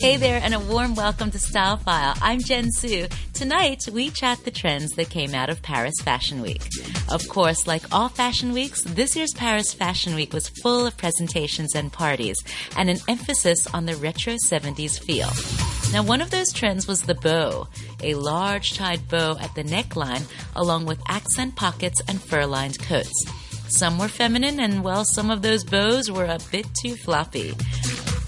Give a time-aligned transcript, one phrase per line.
[0.00, 2.14] Hey there, and a warm welcome to Style File.
[2.22, 3.08] I'm Jen Su.
[3.32, 6.62] Tonight, we chat the trends that came out of Paris Fashion Week.
[7.10, 11.74] Of course, like all fashion weeks, this year's Paris Fashion Week was full of presentations
[11.74, 12.36] and parties,
[12.76, 15.30] and an emphasis on the retro 70s feel.
[15.92, 17.66] Now, one of those trends was the bow,
[18.00, 23.24] a large tied bow at the neckline, along with accent pockets and fur lined coats.
[23.66, 27.56] Some were feminine, and well, some of those bows were a bit too floppy.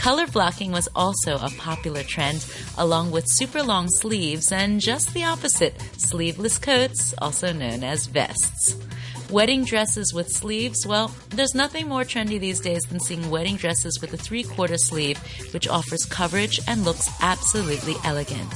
[0.00, 2.46] Color blocking was also a popular trend,
[2.78, 8.76] along with super long sleeves and just the opposite, sleeveless coats, also known as vests.
[9.28, 14.00] Wedding dresses with sleeves, well, there's nothing more trendy these days than seeing wedding dresses
[14.00, 15.18] with a three quarter sleeve,
[15.52, 18.54] which offers coverage and looks absolutely elegant.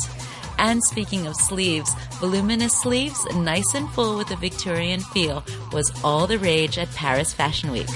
[0.59, 6.27] And speaking of sleeves, voluminous sleeves, nice and full with a Victorian feel, was all
[6.27, 7.91] the rage at Paris Fashion Week.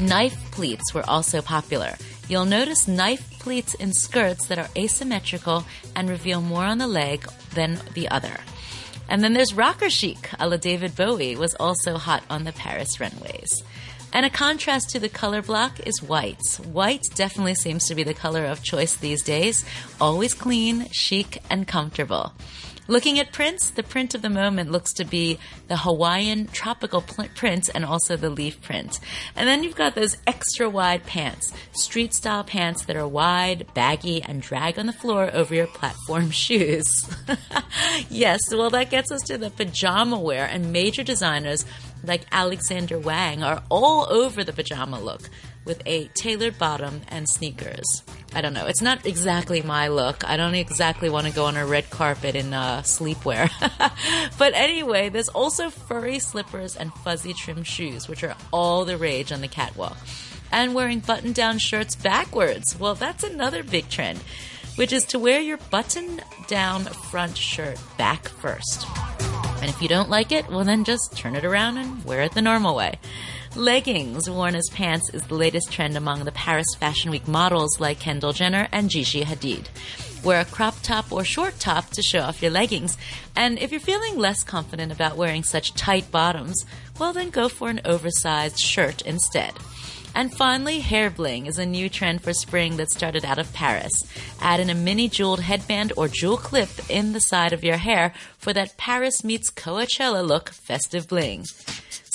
[0.00, 1.94] Knife pleats were also popular.
[2.30, 5.64] You'll notice knife pleats in skirts that are asymmetrical
[5.96, 8.38] and reveal more on the leg than the other.
[9.08, 13.00] And then there's rocker chic, a la David Bowie, was also hot on the Paris
[13.00, 13.64] runways.
[14.12, 16.40] And a contrast to the color block is white.
[16.70, 19.64] White definitely seems to be the color of choice these days.
[20.00, 22.32] Always clean, chic, and comfortable.
[22.90, 25.38] Looking at prints, the print of the moment looks to be
[25.68, 28.98] the Hawaiian tropical print and also the leaf print.
[29.36, 34.20] And then you've got those extra wide pants, street style pants that are wide, baggy,
[34.24, 36.90] and drag on the floor over your platform shoes.
[38.10, 41.64] yes, well, that gets us to the pajama wear, and major designers
[42.02, 45.30] like Alexander Wang are all over the pajama look
[45.64, 48.02] with a tailored bottom and sneakers.
[48.32, 48.66] I don't know.
[48.66, 50.28] It's not exactly my look.
[50.28, 53.50] I don't exactly want to go on a red carpet in uh, sleepwear.
[54.38, 59.32] but anyway, there's also furry slippers and fuzzy trim shoes, which are all the rage
[59.32, 59.96] on the catwalk.
[60.52, 62.78] And wearing button down shirts backwards.
[62.78, 64.20] Well, that's another big trend,
[64.76, 68.86] which is to wear your button down front shirt back first.
[69.60, 72.32] And if you don't like it, well, then just turn it around and wear it
[72.32, 72.98] the normal way.
[73.56, 77.98] Leggings worn as pants is the latest trend among the Paris Fashion Week models like
[77.98, 79.66] Kendall Jenner and Gigi Hadid.
[80.22, 82.96] Wear a crop top or short top to show off your leggings.
[83.34, 86.64] And if you're feeling less confident about wearing such tight bottoms,
[87.00, 89.54] well, then go for an oversized shirt instead.
[90.14, 93.92] And finally, hair bling is a new trend for spring that started out of Paris.
[94.40, 98.12] Add in a mini jeweled headband or jewel clip in the side of your hair
[98.38, 101.46] for that Paris meets Coachella look festive bling.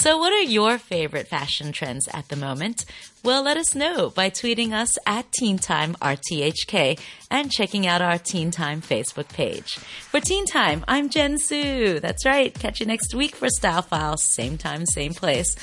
[0.06, 2.86] So, what are your favorite fashion trends at the moment?
[3.24, 7.00] Well, let us know by tweeting us at Teen Time RTHK
[7.32, 9.80] and checking out our Teen Time Facebook page.
[10.12, 12.00] For Teen Time, I'm Jen Su.
[12.00, 12.54] That's right.
[12.54, 15.56] Catch you next week for Style Files, same time, same place.